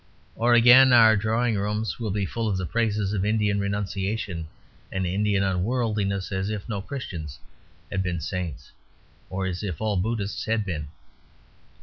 Or 0.35 0.55
again, 0.55 0.91
our 0.93 1.15
drawing 1.15 1.57
rooms 1.59 1.99
will 1.99 2.09
be 2.09 2.25
full 2.25 2.47
of 2.47 2.57
the 2.57 2.65
praises 2.65 3.13
of 3.13 3.23
Indian 3.23 3.59
renunciation 3.59 4.47
and 4.91 5.05
Indian 5.05 5.43
unworldliness, 5.43 6.31
as 6.31 6.49
if 6.49 6.67
no 6.67 6.81
Christians 6.81 7.37
had 7.91 8.01
been 8.01 8.19
saints, 8.19 8.71
or 9.29 9.45
as 9.45 9.61
if 9.61 9.79
all 9.79 9.97
Buddhists 9.97 10.45
had 10.45 10.65
been. 10.65 10.87